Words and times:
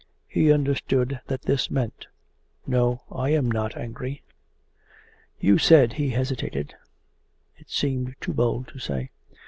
He 0.27 0.51
understood 0.51 1.21
that 1.27 1.43
this 1.43 1.69
meant: 1.69 2.07
'No, 2.65 3.01
I 3.11 3.29
am 3.33 3.51
not 3.51 3.77
angry.' 3.77 4.23
'You 5.39 5.59
said...' 5.59 5.93
He 5.93 6.09
hesitated. 6.09 6.73
It 7.57 7.69
seemed 7.69 8.15
too 8.19 8.33
bold 8.33 8.67
to 8.69 8.79
say. 8.79 9.11